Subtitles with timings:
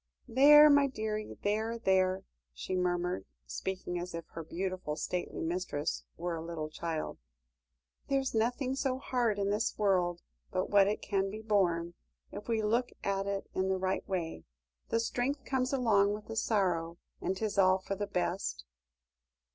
[0.27, 2.23] "There, my dearie, there there,"
[2.55, 7.19] she murmured, speaking as if her beautiful, stately mistress were a little child;
[8.09, 11.93] "there's nothing so hard in this world but what it can be borne,
[12.31, 14.43] if we look at it in the right way.
[14.89, 18.65] The strength comes along with the sorrow, and 'tis all for the best."